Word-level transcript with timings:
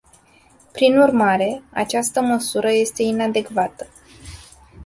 Prin 0.71 0.97
urmare, 0.97 1.63
această 1.71 2.21
măsură 2.21 2.71
este 2.71 3.01
inadecvată. 3.01 3.87